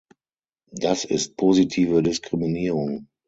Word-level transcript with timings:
Das 0.73 1.05
ist 1.05 1.37
positive 1.37 2.01
Diskriminierung. 2.01 3.05